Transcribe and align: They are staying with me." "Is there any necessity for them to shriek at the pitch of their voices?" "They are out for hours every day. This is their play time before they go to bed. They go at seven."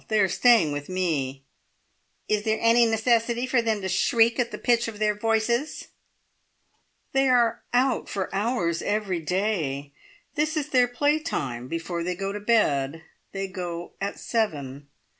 They 0.07 0.19
are 0.19 0.27
staying 0.27 0.71
with 0.71 0.89
me." 0.89 1.43
"Is 2.27 2.41
there 2.41 2.57
any 2.59 2.87
necessity 2.87 3.45
for 3.45 3.61
them 3.61 3.81
to 3.81 3.87
shriek 3.87 4.39
at 4.39 4.49
the 4.49 4.57
pitch 4.57 4.87
of 4.87 4.97
their 4.97 5.13
voices?" 5.13 5.89
"They 7.11 7.29
are 7.29 7.61
out 7.71 8.09
for 8.09 8.33
hours 8.33 8.81
every 8.81 9.19
day. 9.19 9.91
This 10.33 10.57
is 10.57 10.69
their 10.69 10.87
play 10.87 11.19
time 11.19 11.67
before 11.67 12.01
they 12.01 12.15
go 12.15 12.31
to 12.31 12.39
bed. 12.39 13.03
They 13.31 13.47
go 13.47 13.91
at 14.01 14.19
seven." 14.19 14.87